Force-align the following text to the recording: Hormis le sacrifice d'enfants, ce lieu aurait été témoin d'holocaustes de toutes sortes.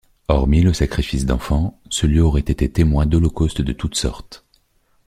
Hormis 0.29 0.63
le 0.63 0.73
sacrifice 0.73 1.27
d'enfants, 1.27 1.79
ce 1.91 2.07
lieu 2.07 2.23
aurait 2.23 2.39
été 2.41 2.67
témoin 2.71 3.05
d'holocaustes 3.05 3.61
de 3.61 3.71
toutes 3.71 3.93
sortes. 3.93 4.43